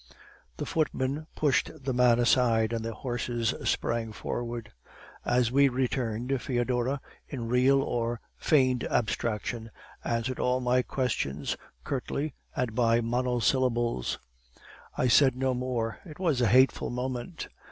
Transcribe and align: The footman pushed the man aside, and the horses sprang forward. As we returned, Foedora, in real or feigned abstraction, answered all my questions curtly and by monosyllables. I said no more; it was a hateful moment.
The 0.57 0.65
footman 0.65 1.27
pushed 1.35 1.69
the 1.79 1.93
man 1.93 2.17
aside, 2.17 2.73
and 2.73 2.83
the 2.83 2.91
horses 2.95 3.53
sprang 3.63 4.11
forward. 4.13 4.71
As 5.23 5.51
we 5.51 5.69
returned, 5.69 6.41
Foedora, 6.41 6.99
in 7.27 7.47
real 7.47 7.83
or 7.83 8.19
feigned 8.35 8.83
abstraction, 8.85 9.69
answered 10.03 10.39
all 10.39 10.59
my 10.59 10.81
questions 10.81 11.55
curtly 11.83 12.33
and 12.55 12.73
by 12.73 12.99
monosyllables. 12.99 14.17
I 14.97 15.07
said 15.07 15.35
no 15.35 15.53
more; 15.53 15.99
it 16.03 16.17
was 16.17 16.41
a 16.41 16.47
hateful 16.47 16.89
moment. 16.89 17.47